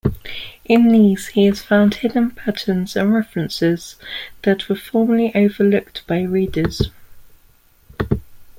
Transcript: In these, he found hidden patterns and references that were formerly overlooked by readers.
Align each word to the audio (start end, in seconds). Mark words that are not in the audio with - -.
In 0.65 0.87
these, 0.91 1.27
he 1.27 1.51
found 1.51 1.93
hidden 1.93 2.31
patterns 2.31 2.95
and 2.95 3.13
references 3.13 3.97
that 4.41 4.67
were 4.67 4.75
formerly 4.75 5.31
overlooked 5.35 6.01
by 6.07 6.21
readers. 6.23 6.89